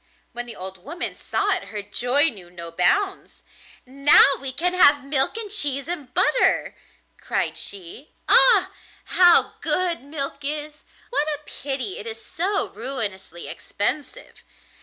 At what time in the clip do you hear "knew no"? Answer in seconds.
2.31-2.71